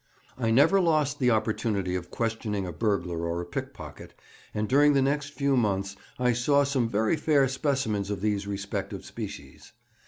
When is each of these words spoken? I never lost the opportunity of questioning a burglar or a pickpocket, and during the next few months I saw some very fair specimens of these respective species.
I 0.35 0.49
never 0.49 0.81
lost 0.81 1.19
the 1.19 1.29
opportunity 1.29 1.93
of 1.93 2.09
questioning 2.09 2.65
a 2.65 2.71
burglar 2.73 3.27
or 3.27 3.39
a 3.39 3.45
pickpocket, 3.45 4.15
and 4.51 4.67
during 4.67 4.93
the 4.93 5.01
next 5.03 5.33
few 5.35 5.55
months 5.55 5.95
I 6.17 6.33
saw 6.33 6.63
some 6.63 6.89
very 6.89 7.15
fair 7.15 7.47
specimens 7.47 8.09
of 8.09 8.19
these 8.21 8.47
respective 8.47 9.05
species. 9.05 9.73